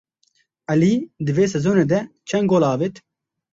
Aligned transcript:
Elî 0.73 0.93
di 1.25 1.31
vê 1.37 1.45
sezonê 1.53 1.85
de 1.91 1.99
çend 2.27 2.45
gol 2.51 2.63
avêt? 2.73 2.95